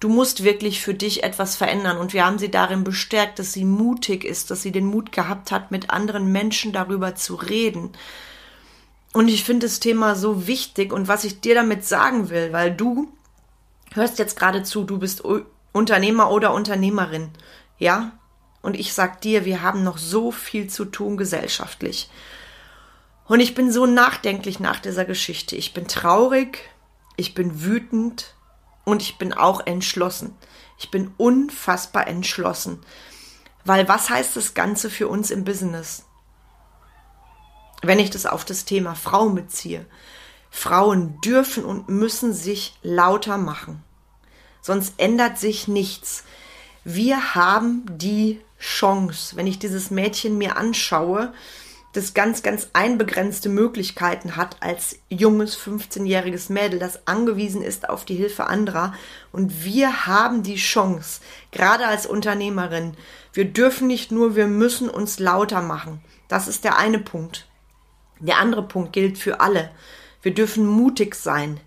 du 0.00 0.08
musst 0.08 0.44
wirklich 0.44 0.80
für 0.80 0.94
dich 0.94 1.22
etwas 1.22 1.56
verändern. 1.56 1.98
Und 1.98 2.12
wir 2.12 2.24
haben 2.24 2.38
sie 2.38 2.50
darin 2.50 2.84
bestärkt, 2.84 3.38
dass 3.38 3.52
sie 3.52 3.64
mutig 3.64 4.24
ist, 4.24 4.50
dass 4.50 4.62
sie 4.62 4.72
den 4.72 4.86
Mut 4.86 5.12
gehabt 5.12 5.50
hat, 5.50 5.70
mit 5.70 5.90
anderen 5.90 6.32
Menschen 6.32 6.72
darüber 6.72 7.14
zu 7.14 7.34
reden. 7.34 7.90
Und 9.12 9.28
ich 9.28 9.44
finde 9.44 9.66
das 9.66 9.80
Thema 9.80 10.14
so 10.14 10.46
wichtig 10.46 10.92
und 10.92 11.08
was 11.08 11.24
ich 11.24 11.40
dir 11.40 11.54
damit 11.54 11.86
sagen 11.86 12.28
will, 12.28 12.52
weil 12.52 12.74
du 12.74 13.10
hörst 13.94 14.18
jetzt 14.18 14.38
gerade 14.38 14.62
zu, 14.62 14.84
du 14.84 14.98
bist 14.98 15.22
Unternehmer 15.72 16.30
oder 16.30 16.52
Unternehmerin, 16.52 17.30
ja? 17.78 18.12
Und 18.60 18.76
ich 18.76 18.92
sag 18.92 19.22
dir, 19.22 19.44
wir 19.46 19.62
haben 19.62 19.84
noch 19.84 19.96
so 19.96 20.32
viel 20.32 20.68
zu 20.68 20.84
tun 20.84 21.16
gesellschaftlich. 21.16 22.10
Und 23.26 23.40
ich 23.40 23.54
bin 23.54 23.72
so 23.72 23.86
nachdenklich 23.86 24.60
nach 24.60 24.80
dieser 24.80 25.04
Geschichte. 25.04 25.56
Ich 25.56 25.72
bin 25.72 25.88
traurig, 25.88 26.58
ich 27.16 27.32
bin 27.32 27.62
wütend, 27.64 28.34
und 28.86 29.02
ich 29.02 29.18
bin 29.18 29.34
auch 29.34 29.66
entschlossen. 29.66 30.34
Ich 30.78 30.90
bin 30.90 31.12
unfassbar 31.16 32.06
entschlossen. 32.06 32.78
Weil 33.64 33.88
was 33.88 34.08
heißt 34.08 34.36
das 34.36 34.54
Ganze 34.54 34.88
für 34.90 35.08
uns 35.08 35.30
im 35.30 35.44
Business? 35.44 36.04
Wenn 37.82 37.98
ich 37.98 38.10
das 38.10 38.26
auf 38.26 38.44
das 38.44 38.64
Thema 38.64 38.94
Frauen 38.94 39.34
beziehe. 39.34 39.84
Frauen 40.50 41.20
dürfen 41.20 41.64
und 41.64 41.88
müssen 41.88 42.32
sich 42.32 42.78
lauter 42.82 43.38
machen. 43.38 43.82
Sonst 44.62 44.94
ändert 44.98 45.38
sich 45.38 45.66
nichts. 45.66 46.22
Wir 46.84 47.34
haben 47.34 47.84
die 47.88 48.40
Chance, 48.58 49.34
wenn 49.36 49.48
ich 49.48 49.58
dieses 49.58 49.90
Mädchen 49.90 50.38
mir 50.38 50.56
anschaue, 50.56 51.34
das 51.96 52.14
ganz, 52.14 52.42
ganz 52.42 52.68
einbegrenzte 52.72 53.48
Möglichkeiten 53.48 54.36
hat 54.36 54.56
als 54.60 54.98
junges 55.08 55.58
15-jähriges 55.58 56.52
Mädel, 56.52 56.78
das 56.78 57.06
angewiesen 57.06 57.62
ist 57.62 57.88
auf 57.88 58.04
die 58.04 58.14
Hilfe 58.14 58.46
anderer. 58.46 58.94
Und 59.32 59.64
wir 59.64 60.06
haben 60.06 60.42
die 60.42 60.56
Chance, 60.56 61.20
gerade 61.52 61.86
als 61.86 62.06
Unternehmerin, 62.06 62.96
wir 63.32 63.46
dürfen 63.46 63.86
nicht 63.86 64.12
nur, 64.12 64.36
wir 64.36 64.46
müssen 64.46 64.88
uns 64.90 65.18
lauter 65.18 65.62
machen. 65.62 66.00
Das 66.28 66.48
ist 66.48 66.64
der 66.64 66.78
eine 66.78 66.98
Punkt. 66.98 67.46
Der 68.20 68.38
andere 68.38 68.62
Punkt 68.62 68.92
gilt 68.92 69.18
für 69.18 69.40
alle. 69.40 69.70
Wir 70.22 70.34
dürfen 70.34 70.66
mutig 70.66 71.14
sein, 71.14 71.60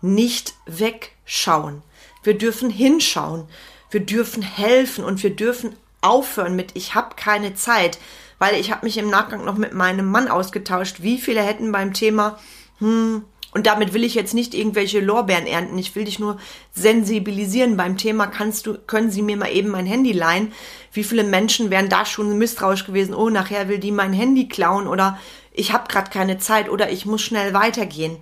nicht 0.00 0.54
wegschauen. 0.66 1.82
Wir 2.22 2.36
dürfen 2.36 2.70
hinschauen. 2.70 3.48
Wir 3.90 4.00
dürfen 4.00 4.42
helfen 4.42 5.04
und 5.04 5.22
wir 5.22 5.34
dürfen 5.34 5.76
aufhören 6.00 6.56
mit 6.56 6.72
ich 6.74 6.94
habe 6.94 7.14
keine 7.16 7.54
Zeit 7.54 7.98
weil 8.42 8.60
ich 8.60 8.72
habe 8.72 8.84
mich 8.84 8.98
im 8.98 9.08
Nachgang 9.08 9.44
noch 9.44 9.56
mit 9.56 9.72
meinem 9.72 10.10
Mann 10.10 10.26
ausgetauscht, 10.26 10.96
wie 11.00 11.18
viele 11.18 11.42
hätten 11.42 11.70
beim 11.70 11.92
Thema, 11.92 12.40
hm, 12.78 13.22
und 13.52 13.68
damit 13.68 13.92
will 13.92 14.02
ich 14.02 14.16
jetzt 14.16 14.34
nicht 14.34 14.52
irgendwelche 14.52 14.98
Lorbeeren 14.98 15.46
ernten. 15.46 15.78
Ich 15.78 15.94
will 15.94 16.06
dich 16.06 16.18
nur 16.18 16.38
sensibilisieren 16.72 17.76
beim 17.76 17.96
Thema, 17.96 18.26
kannst 18.26 18.66
du, 18.66 18.78
können 18.78 19.12
Sie 19.12 19.22
mir 19.22 19.36
mal 19.36 19.52
eben 19.52 19.68
mein 19.68 19.86
Handy 19.86 20.10
leihen? 20.10 20.52
Wie 20.92 21.04
viele 21.04 21.22
Menschen 21.22 21.70
wären 21.70 21.88
da 21.88 22.04
schon 22.04 22.36
misstrauisch 22.36 22.84
gewesen? 22.84 23.14
Oh, 23.14 23.30
nachher 23.30 23.68
will 23.68 23.78
die 23.78 23.92
mein 23.92 24.12
Handy 24.12 24.48
klauen 24.48 24.88
oder 24.88 25.20
ich 25.52 25.72
habe 25.72 25.86
gerade 25.86 26.10
keine 26.10 26.38
Zeit 26.38 26.68
oder 26.68 26.90
ich 26.90 27.06
muss 27.06 27.22
schnell 27.22 27.54
weitergehen. 27.54 28.16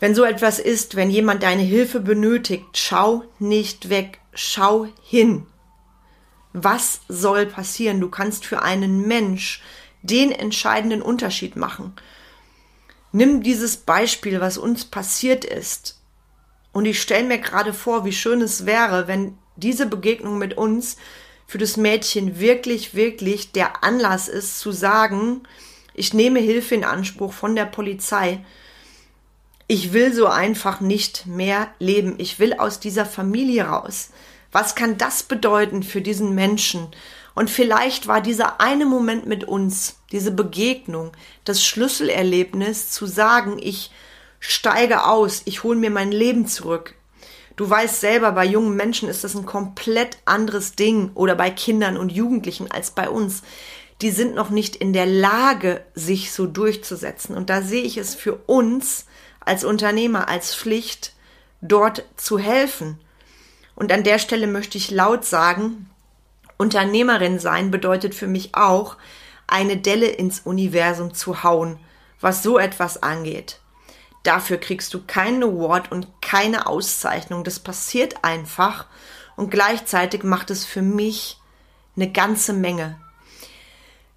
Wenn 0.00 0.16
so 0.16 0.24
etwas 0.24 0.58
ist, 0.58 0.96
wenn 0.96 1.10
jemand 1.10 1.44
deine 1.44 1.62
Hilfe 1.62 2.00
benötigt, 2.00 2.64
schau 2.76 3.22
nicht 3.38 3.88
weg, 3.88 4.18
schau 4.34 4.88
hin. 5.04 5.46
Was 6.52 7.00
soll 7.08 7.46
passieren? 7.46 8.00
Du 8.00 8.08
kannst 8.08 8.44
für 8.44 8.62
einen 8.62 9.06
Mensch 9.06 9.62
den 10.02 10.32
entscheidenden 10.32 11.02
Unterschied 11.02 11.56
machen. 11.56 11.94
Nimm 13.12 13.42
dieses 13.42 13.76
Beispiel, 13.76 14.40
was 14.40 14.58
uns 14.58 14.84
passiert 14.84 15.44
ist. 15.44 16.00
Und 16.72 16.84
ich 16.84 17.00
stelle 17.00 17.26
mir 17.26 17.38
gerade 17.38 17.72
vor, 17.72 18.04
wie 18.04 18.12
schön 18.12 18.40
es 18.40 18.66
wäre, 18.66 19.08
wenn 19.08 19.36
diese 19.56 19.86
Begegnung 19.86 20.38
mit 20.38 20.56
uns 20.56 20.96
für 21.46 21.58
das 21.58 21.76
Mädchen 21.76 22.38
wirklich, 22.38 22.94
wirklich 22.94 23.52
der 23.52 23.82
Anlass 23.82 24.28
ist 24.28 24.60
zu 24.60 24.70
sagen, 24.70 25.42
ich 25.94 26.14
nehme 26.14 26.38
Hilfe 26.38 26.74
in 26.74 26.84
Anspruch 26.84 27.32
von 27.32 27.56
der 27.56 27.64
Polizei. 27.64 28.44
Ich 29.66 29.92
will 29.92 30.12
so 30.12 30.26
einfach 30.26 30.80
nicht 30.80 31.26
mehr 31.26 31.68
leben. 31.78 32.14
Ich 32.18 32.38
will 32.38 32.54
aus 32.54 32.78
dieser 32.78 33.04
Familie 33.04 33.64
raus. 33.64 34.10
Was 34.50 34.74
kann 34.74 34.96
das 34.96 35.22
bedeuten 35.22 35.82
für 35.82 36.00
diesen 36.00 36.34
Menschen? 36.34 36.88
Und 37.34 37.50
vielleicht 37.50 38.08
war 38.08 38.20
dieser 38.20 38.60
eine 38.60 38.86
Moment 38.86 39.26
mit 39.26 39.44
uns, 39.44 40.00
diese 40.10 40.32
Begegnung, 40.32 41.12
das 41.44 41.64
Schlüsselerlebnis 41.64 42.90
zu 42.90 43.06
sagen, 43.06 43.58
ich 43.60 43.92
steige 44.40 45.04
aus, 45.04 45.42
ich 45.44 45.62
hole 45.62 45.78
mir 45.78 45.90
mein 45.90 46.10
Leben 46.10 46.46
zurück. 46.46 46.94
Du 47.56 47.68
weißt 47.68 48.00
selber, 48.00 48.32
bei 48.32 48.44
jungen 48.44 48.76
Menschen 48.76 49.08
ist 49.08 49.24
das 49.24 49.34
ein 49.34 49.46
komplett 49.46 50.18
anderes 50.24 50.74
Ding 50.74 51.10
oder 51.14 51.34
bei 51.34 51.50
Kindern 51.50 51.96
und 51.96 52.10
Jugendlichen 52.10 52.70
als 52.70 52.92
bei 52.92 53.08
uns. 53.08 53.42
Die 54.00 54.10
sind 54.10 54.34
noch 54.34 54.50
nicht 54.50 54.76
in 54.76 54.92
der 54.92 55.06
Lage, 55.06 55.84
sich 55.94 56.32
so 56.32 56.46
durchzusetzen. 56.46 57.36
Und 57.36 57.50
da 57.50 57.62
sehe 57.62 57.82
ich 57.82 57.98
es 57.98 58.14
für 58.14 58.36
uns 58.46 59.06
als 59.40 59.64
Unternehmer 59.64 60.28
als 60.28 60.54
Pflicht, 60.54 61.14
dort 61.60 62.04
zu 62.16 62.38
helfen 62.38 62.98
und 63.78 63.92
an 63.92 64.02
der 64.02 64.18
Stelle 64.18 64.48
möchte 64.48 64.76
ich 64.76 64.90
laut 64.90 65.24
sagen, 65.24 65.88
Unternehmerin 66.56 67.38
sein 67.38 67.70
bedeutet 67.70 68.12
für 68.12 68.26
mich 68.26 68.56
auch, 68.56 68.96
eine 69.46 69.76
Delle 69.76 70.08
ins 70.08 70.40
Universum 70.40 71.14
zu 71.14 71.44
hauen, 71.44 71.78
was 72.20 72.42
so 72.42 72.58
etwas 72.58 73.04
angeht. 73.04 73.60
Dafür 74.24 74.56
kriegst 74.56 74.92
du 74.94 75.04
keinen 75.06 75.44
Award 75.44 75.92
und 75.92 76.08
keine 76.20 76.66
Auszeichnung. 76.66 77.44
Das 77.44 77.60
passiert 77.60 78.24
einfach 78.24 78.86
und 79.36 79.52
gleichzeitig 79.52 80.24
macht 80.24 80.50
es 80.50 80.64
für 80.64 80.82
mich 80.82 81.38
eine 81.94 82.10
ganze 82.10 82.54
Menge. 82.54 82.98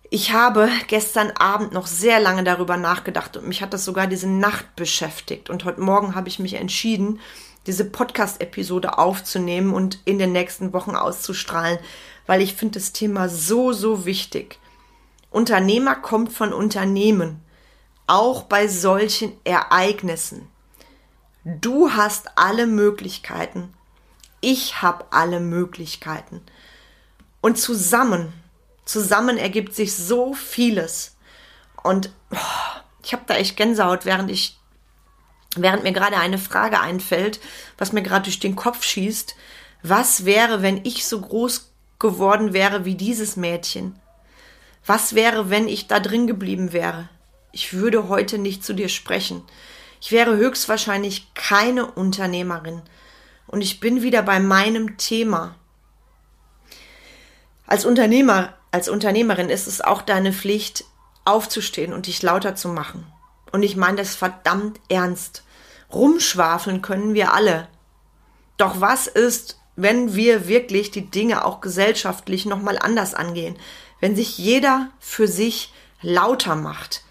Ich 0.10 0.34
habe 0.34 0.70
gestern 0.88 1.30
Abend 1.38 1.72
noch 1.72 1.86
sehr 1.86 2.20
lange 2.20 2.44
darüber 2.44 2.78
nachgedacht 2.78 3.38
und 3.38 3.48
mich 3.48 3.62
hat 3.62 3.74
das 3.76 3.86
sogar 3.86 4.08
diese 4.08 4.28
Nacht 4.28 4.76
beschäftigt. 4.76 5.52
Und 5.52 5.66
heute 5.66 5.82
Morgen 5.82 6.16
habe 6.16 6.30
ich 6.30 6.40
mich 6.40 6.56
entschieden, 6.56 7.20
diese 7.68 7.86
Podcast-Episode 7.86 8.98
aufzunehmen 8.98 9.74
und 9.74 10.00
in 10.06 10.20
den 10.20 10.32
nächsten 10.32 10.74
Wochen 10.74 10.96
auszustrahlen, 10.96 11.80
weil 12.26 12.42
ich 12.42 12.56
finde 12.56 12.80
das 12.80 12.92
Thema 12.92 13.30
so, 13.30 13.74
so 13.74 14.06
wichtig. 14.06 14.60
Unternehmer 15.30 15.96
kommt 15.96 16.34
von 16.34 16.54
Unternehmen, 16.54 17.42
auch 18.08 18.44
bei 18.44 18.68
solchen 18.68 19.34
Ereignissen. 19.44 20.48
Du 21.44 21.92
hast 21.92 22.38
alle 22.38 22.68
Möglichkeiten. 22.68 23.74
Ich 24.42 24.82
habe 24.82 25.06
alle 25.12 25.40
Möglichkeiten. 25.40 26.42
Und 27.42 27.58
zusammen, 27.58 28.34
zusammen 28.86 29.38
ergibt 29.38 29.74
sich 29.74 29.96
so 29.96 30.34
vieles. 30.34 31.16
Und 31.84 32.12
oh, 32.32 32.38
ich 33.04 33.14
habe 33.14 33.24
da 33.26 33.36
echt 33.36 33.58
Gänsehaut, 33.58 34.06
während 34.06 34.30
ich 34.30 34.60
während 35.56 35.84
mir 35.84 35.92
gerade 35.92 36.18
eine 36.18 36.38
Frage 36.38 36.80
einfällt, 36.80 37.40
was 37.78 37.92
mir 37.92 38.02
gerade 38.02 38.24
durch 38.24 38.40
den 38.40 38.56
Kopf 38.56 38.84
schießt, 38.84 39.36
was 39.84 40.26
wäre, 40.26 40.62
wenn 40.62 40.86
ich 40.86 41.06
so 41.06 41.20
groß 41.20 41.72
geworden 42.00 42.54
wäre 42.54 42.86
wie 42.86 42.96
dieses 42.96 43.36
Mädchen? 43.36 44.00
Was 44.86 45.16
wäre, 45.16 45.50
wenn 45.50 45.68
ich 45.68 45.88
da 45.88 46.00
drin 46.00 46.28
geblieben 46.28 46.74
wäre? 46.74 47.10
Ich 47.52 47.74
würde 47.74 48.08
heute 48.08 48.38
nicht 48.38 48.64
zu 48.64 48.74
dir 48.74 48.90
sprechen. 48.90 49.44
Ich 50.00 50.12
wäre 50.12 50.36
höchstwahrscheinlich 50.36 51.34
keine 51.34 51.86
Unternehmerin. 51.86 52.82
Und 53.48 53.62
ich 53.62 53.80
bin 53.80 54.02
wieder 54.02 54.24
bei 54.24 54.40
meinem 54.40 54.98
Thema. 54.98 55.56
Als 57.68 57.86
Unternehmer, 57.86 58.54
als 58.72 58.90
Unternehmerin 58.90 59.50
ist 59.50 59.68
es 59.68 59.82
auch 59.82 60.02
deine 60.02 60.34
Pflicht, 60.34 60.86
aufzustehen 61.26 61.94
und 61.94 62.08
dich 62.08 62.24
lauter 62.24 62.56
zu 62.56 62.70
machen. 62.70 63.06
Und 63.52 63.64
ich 63.64 63.76
meine 63.76 63.98
das 63.98 64.16
verdammt 64.16 64.80
ernst. 64.90 65.44
Rumschwafeln 65.92 66.82
können 66.82 67.14
wir 67.14 67.34
alle. 67.34 67.68
Doch 68.58 68.80
was 68.80 69.08
ist, 69.08 69.60
wenn 69.76 70.16
wir 70.16 70.48
wirklich 70.48 70.92
die 70.92 71.10
Dinge 71.10 71.46
auch 71.46 71.62
gesellschaftlich 71.62 72.46
nochmal 72.46 72.78
anders 72.78 73.14
angehen? 73.14 73.58
Wenn 74.00 74.16
sich 74.16 74.38
jeder 74.38 74.90
für 75.00 75.28
sich 75.28 75.74
lauter 76.02 76.56
macht. 76.56 77.04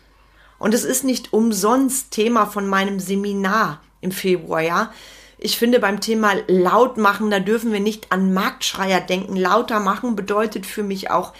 Und 0.59 0.75
es 0.75 0.85
ist 0.85 1.05
nicht 1.05 1.33
umsonst 1.33 2.11
Thema 2.11 2.47
von 2.47 2.67
meinem 2.67 3.01
Seminar 3.01 3.81
im 4.01 4.13
Februar, 4.13 4.61
ja. 4.61 4.93
Ich 5.39 5.57
finde 5.57 5.81
beim 5.81 6.01
Thema 6.01 6.35
laut 6.49 6.99
machen, 6.99 7.31
da 7.31 7.41
dürfen 7.41 7.73
wir 7.73 7.81
nicht 7.81 8.13
an 8.13 8.35
Marktschreier 8.35 9.01
denken. 9.01 9.37
Lauter 9.37 9.81
machen 9.81 10.15
bedeutet 10.15 10.67
für 10.67 10.83
mich 10.83 11.11
auch 11.11 11.33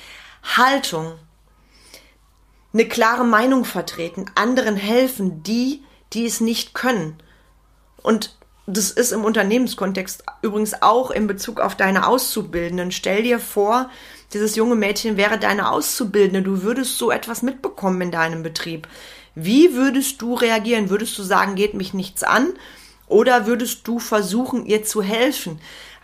Haltung. 0.43 1.13
Eine 2.73 2.87
klare 2.87 3.25
Meinung 3.25 3.65
vertreten, 3.65 4.27
anderen 4.35 4.77
helfen, 4.77 5.43
die, 5.43 5.83
die 6.13 6.27
es 6.27 6.41
nicht 6.41 6.75
können. 6.75 7.21
Und 8.03 8.37
das 8.67 8.91
ist 8.91 9.13
im 9.13 9.25
Unternehmenskontext 9.25 10.23
übrigens 10.43 10.81
auch 10.83 11.11
in 11.11 11.27
Bezug 11.27 11.61
auf 11.61 11.75
deine 11.75 12.07
Auszubildenden. 12.07 12.93
Stell 12.93 13.25
dir 13.25 13.41
vor, 13.41 13.91
dieses 14.33 14.55
junge 14.55 14.77
Mädchen 14.77 15.17
wäre 15.17 15.39
deine 15.39 15.71
Auszubildende. 15.71 16.43
Du 16.43 16.63
würdest 16.63 16.97
so 16.97 17.11
etwas 17.11 17.43
mitbekommen 17.43 18.01
in 18.01 18.11
deinem 18.13 18.43
Betrieb. 18.43 18.87
Wie 19.35 19.75
würdest 19.75 20.23
du 20.23 20.35
reagieren? 20.35 20.91
Würdest 20.91 21.19
du 21.19 21.23
sagen, 21.23 21.57
geht 21.57 21.75
mich 21.75 21.95
nichts 21.95 22.23
an? 22.23 22.53
Oder 23.09 23.47
würdest 23.47 23.89
du 23.89 23.99
versuchen, 23.99 24.67
ihr 24.67 24.85
zu 24.85 25.03
helfen? 25.03 25.61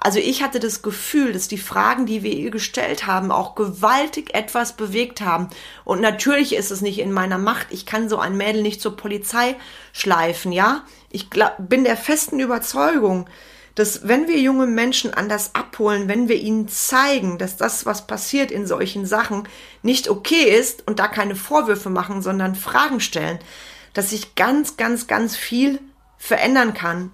Also 0.07 0.21
ich 0.21 0.41
hatte 0.41 0.61
das 0.61 0.83
Gefühl, 0.83 1.33
dass 1.33 1.49
die 1.49 1.59
Fragen, 1.59 2.07
die 2.07 2.23
wir 2.23 2.33
ihr 2.33 2.53
gestellt 2.53 3.09
haben, 3.09 3.33
auch 3.33 3.57
gewaltig 3.57 4.35
etwas 4.35 4.77
bewegt 4.77 5.21
haben. 5.21 5.49
Und 5.85 6.01
natürlich 6.01 6.55
ist 6.55 6.71
es 6.71 6.81
nicht 6.81 7.01
in 7.01 7.11
meiner 7.11 7.39
Macht. 7.39 7.67
Ich 7.71 7.87
kann 7.87 8.09
so 8.09 8.21
ein 8.21 8.37
Mädel 8.37 8.63
nicht 8.63 8.81
zur 8.81 8.97
Polizei 8.97 9.57
schleifen, 9.93 10.53
ja? 10.53 10.85
Ich 11.11 11.29
glaub, 11.29 11.57
bin 11.59 11.83
der 11.83 11.97
festen 11.97 12.39
Überzeugung, 12.39 13.29
dass 13.75 14.07
wenn 14.07 14.29
wir 14.29 14.39
junge 14.39 14.69
Menschen 14.69 15.13
anders 15.13 15.57
abholen, 15.57 16.07
wenn 16.07 16.29
wir 16.29 16.37
ihnen 16.37 16.69
zeigen, 16.69 17.37
dass 17.37 17.57
das, 17.57 17.85
was 17.85 18.07
passiert 18.07 18.53
in 18.53 18.65
solchen 18.65 19.07
Sachen, 19.07 19.49
nicht 19.83 20.09
okay 20.09 20.57
ist 20.57 20.87
und 20.87 21.01
da 21.01 21.09
keine 21.09 21.35
Vorwürfe 21.35 21.91
machen, 21.91 22.23
sondern 22.23 22.55
Fragen 22.55 23.01
stellen, 23.01 23.41
dass 23.93 24.11
sich 24.11 24.37
ganz, 24.37 24.77
ganz, 24.77 25.09
ganz 25.09 25.35
viel 25.35 25.81
verändern 26.17 26.75
kann 26.75 27.11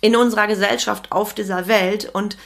in 0.00 0.16
unserer 0.16 0.46
Gesellschaft 0.46 1.12
auf 1.12 1.34
dieser 1.34 1.68
Welt. 1.68 2.10
Und 2.12 2.36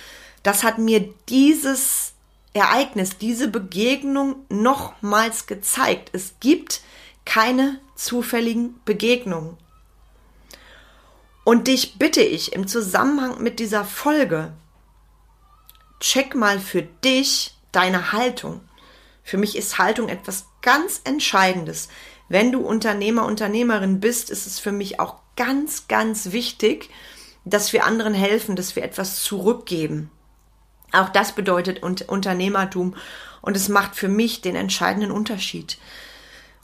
das 0.42 0.64
hat 0.64 0.78
mir 0.78 1.12
dieses 1.28 2.12
Ereignis, 2.54 3.18
diese 3.18 3.48
Begegnung 3.48 4.36
nochmals 4.48 5.46
gezeigt. 5.46 6.10
Es 6.12 6.34
gibt 6.40 6.82
keine 7.24 7.78
zufälligen 7.94 8.80
Begegnungen. 8.84 9.56
Und 11.44 11.66
dich 11.66 11.98
bitte 11.98 12.22
ich 12.22 12.52
im 12.52 12.66
Zusammenhang 12.66 13.42
mit 13.42 13.58
dieser 13.58 13.84
Folge, 13.84 14.52
check 15.98 16.34
mal 16.34 16.60
für 16.60 16.82
dich 16.82 17.56
deine 17.72 18.12
Haltung. 18.12 18.60
Für 19.24 19.38
mich 19.38 19.56
ist 19.56 19.78
Haltung 19.78 20.08
etwas 20.08 20.46
ganz 20.62 21.00
Entscheidendes. 21.04 21.88
Wenn 22.28 22.52
du 22.52 22.60
Unternehmer, 22.60 23.24
Unternehmerin 23.24 24.00
bist, 24.00 24.30
ist 24.30 24.46
es 24.46 24.58
für 24.58 24.72
mich 24.72 25.00
auch 25.00 25.16
ganz, 25.36 25.88
ganz 25.88 26.32
wichtig, 26.32 26.90
dass 27.44 27.72
wir 27.72 27.84
anderen 27.84 28.14
helfen, 28.14 28.56
dass 28.56 28.76
wir 28.76 28.84
etwas 28.84 29.22
zurückgeben. 29.22 30.10
Auch 30.92 31.08
das 31.08 31.32
bedeutet 31.32 31.82
Unternehmertum 31.82 32.94
und 33.40 33.56
es 33.56 33.68
macht 33.68 33.96
für 33.96 34.08
mich 34.08 34.40
den 34.40 34.56
entscheidenden 34.56 35.10
Unterschied. 35.10 35.78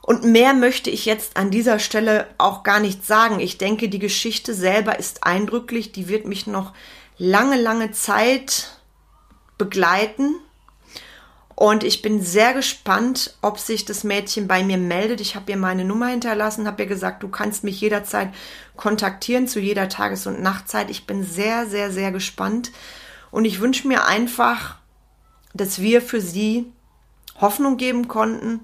Und 0.02 0.25
mehr 0.25 0.54
möchte 0.54 0.88
ich 0.88 1.04
jetzt 1.04 1.37
an 1.37 1.50
dieser 1.50 1.78
Stelle 1.78 2.28
auch 2.38 2.62
gar 2.62 2.80
nicht 2.80 3.04
sagen. 3.04 3.40
Ich 3.40 3.58
denke, 3.58 3.88
die 3.88 3.99
Geschichte 3.99 4.54
selber 4.54 4.99
ist 4.99 5.25
eindrücklich, 5.25 5.92
die 5.92 6.08
wird 6.08 6.25
mich 6.25 6.47
noch 6.47 6.73
lange, 7.18 7.61
lange 7.61 7.90
Zeit 7.90 8.78
begleiten. 9.58 10.37
Und 11.59 11.83
ich 11.83 12.03
bin 12.03 12.23
sehr 12.23 12.55
gespannt, 12.55 13.35
ob 13.43 13.59
sich 13.59 13.85
das 13.85 14.05
Mädchen 14.05 14.47
bei 14.47 14.62
mir 14.62 14.79
meldet. 14.79 15.21
Ich 15.21 15.35
habe 15.35 15.50
ihr 15.50 15.57
meine 15.57 15.85
Nummer 15.85 16.07
hinterlassen, 16.07 16.69
habe 16.69 16.85
ihr 16.85 16.88
gesagt, 16.88 17.25
du 17.25 17.29
kannst 17.29 17.65
mich 17.65 17.81
jederzeit 17.81 18.29
kontaktieren 18.77 19.49
zu 19.49 19.59
jeder 19.59 19.88
Tages- 19.88 20.29
und 20.29 20.41
Nachtzeit. 20.41 20.88
Ich 20.88 21.05
bin 21.05 21.25
sehr, 21.25 21.67
sehr, 21.67 21.91
sehr 21.91 22.12
gespannt. 22.12 22.71
Und 23.33 23.45
ich 23.45 23.59
wünsche 23.59 23.88
mir 23.88 24.05
einfach, 24.05 24.77
dass 25.53 25.81
wir 25.81 26.00
für 26.00 26.21
sie 26.21 26.73
Hoffnung 27.41 27.77
geben 27.77 28.07
konnten. 28.07 28.61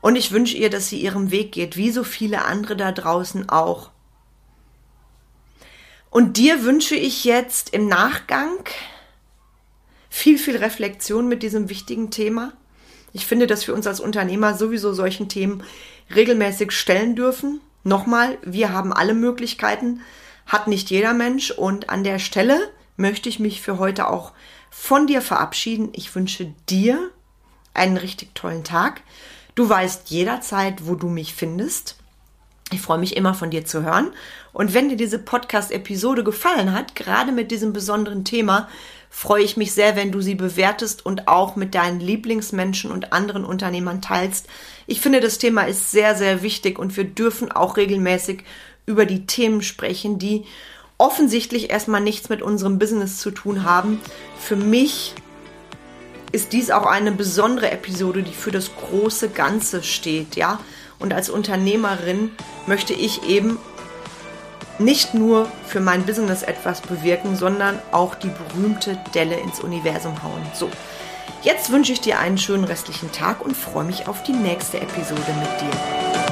Und 0.00 0.16
ich 0.16 0.32
wünsche 0.32 0.56
ihr, 0.56 0.68
dass 0.68 0.88
sie 0.88 1.00
ihrem 1.00 1.30
Weg 1.30 1.52
geht, 1.52 1.76
wie 1.76 1.92
so 1.92 2.02
viele 2.02 2.44
andere 2.44 2.74
da 2.74 2.90
draußen 2.90 3.48
auch. 3.50 3.90
Und 6.10 6.38
dir 6.38 6.64
wünsche 6.64 6.96
ich 6.96 7.22
jetzt 7.22 7.72
im 7.72 7.86
Nachgang 7.86 8.64
viel, 10.16 10.38
viel 10.38 10.56
Reflexion 10.56 11.28
mit 11.28 11.42
diesem 11.42 11.68
wichtigen 11.68 12.10
Thema. 12.10 12.54
Ich 13.12 13.26
finde, 13.26 13.46
dass 13.46 13.66
wir 13.66 13.74
uns 13.74 13.86
als 13.86 14.00
Unternehmer 14.00 14.54
sowieso 14.54 14.94
solchen 14.94 15.28
Themen 15.28 15.62
regelmäßig 16.14 16.72
stellen 16.72 17.14
dürfen. 17.14 17.60
Nochmal, 17.84 18.38
wir 18.42 18.72
haben 18.72 18.94
alle 18.94 19.12
Möglichkeiten, 19.12 20.00
hat 20.46 20.68
nicht 20.68 20.88
jeder 20.88 21.12
Mensch. 21.12 21.50
Und 21.50 21.90
an 21.90 22.02
der 22.02 22.18
Stelle 22.18 22.58
möchte 22.96 23.28
ich 23.28 23.40
mich 23.40 23.60
für 23.60 23.78
heute 23.78 24.08
auch 24.08 24.32
von 24.70 25.06
dir 25.06 25.20
verabschieden. 25.20 25.90
Ich 25.92 26.14
wünsche 26.14 26.54
dir 26.66 27.10
einen 27.74 27.98
richtig 27.98 28.34
tollen 28.34 28.64
Tag. 28.64 29.02
Du 29.54 29.68
weißt 29.68 30.08
jederzeit, 30.08 30.86
wo 30.86 30.94
du 30.94 31.08
mich 31.08 31.34
findest. 31.34 31.96
Ich 32.72 32.80
freue 32.80 32.98
mich 32.98 33.16
immer 33.16 33.34
von 33.34 33.50
dir 33.50 33.66
zu 33.66 33.82
hören. 33.82 34.12
Und 34.54 34.72
wenn 34.72 34.88
dir 34.88 34.96
diese 34.96 35.18
Podcast-Episode 35.18 36.24
gefallen 36.24 36.72
hat, 36.72 36.96
gerade 36.96 37.32
mit 37.32 37.50
diesem 37.50 37.74
besonderen 37.74 38.24
Thema, 38.24 38.68
freue 39.10 39.42
ich 39.42 39.56
mich 39.56 39.72
sehr, 39.72 39.96
wenn 39.96 40.12
du 40.12 40.20
sie 40.20 40.34
bewertest 40.34 41.04
und 41.04 41.28
auch 41.28 41.56
mit 41.56 41.74
deinen 41.74 42.00
Lieblingsmenschen 42.00 42.90
und 42.90 43.12
anderen 43.12 43.44
Unternehmern 43.44 44.02
teilst. 44.02 44.46
Ich 44.86 45.00
finde, 45.00 45.20
das 45.20 45.38
Thema 45.38 45.62
ist 45.62 45.90
sehr, 45.90 46.14
sehr 46.14 46.42
wichtig 46.42 46.78
und 46.78 46.96
wir 46.96 47.04
dürfen 47.04 47.50
auch 47.50 47.76
regelmäßig 47.76 48.44
über 48.86 49.06
die 49.06 49.26
Themen 49.26 49.62
sprechen, 49.62 50.18
die 50.18 50.44
offensichtlich 50.98 51.70
erstmal 51.70 52.00
nichts 52.00 52.28
mit 52.28 52.42
unserem 52.42 52.78
Business 52.78 53.18
zu 53.18 53.30
tun 53.30 53.64
haben. 53.64 54.00
Für 54.38 54.56
mich 54.56 55.14
ist 56.32 56.52
dies 56.52 56.70
auch 56.70 56.86
eine 56.86 57.12
besondere 57.12 57.70
Episode, 57.70 58.22
die 58.22 58.32
für 58.32 58.50
das 58.50 58.70
große 58.76 59.30
Ganze 59.30 59.82
steht, 59.82 60.36
ja. 60.36 60.60
Und 60.98 61.12
als 61.12 61.28
Unternehmerin 61.28 62.30
möchte 62.66 62.94
ich 62.94 63.28
eben 63.28 63.58
nicht 64.78 65.14
nur 65.14 65.48
für 65.66 65.80
mein 65.80 66.04
Business 66.04 66.42
etwas 66.42 66.80
bewirken, 66.80 67.36
sondern 67.36 67.78
auch 67.92 68.14
die 68.14 68.30
berühmte 68.30 68.98
Delle 69.14 69.36
ins 69.36 69.60
Universum 69.60 70.22
hauen. 70.22 70.42
So, 70.54 70.70
jetzt 71.42 71.70
wünsche 71.70 71.92
ich 71.92 72.00
dir 72.00 72.18
einen 72.18 72.38
schönen 72.38 72.64
restlichen 72.64 73.12
Tag 73.12 73.44
und 73.44 73.56
freue 73.56 73.84
mich 73.84 74.08
auf 74.08 74.22
die 74.22 74.32
nächste 74.32 74.80
Episode 74.80 75.34
mit 75.40 75.60
dir. 75.60 76.25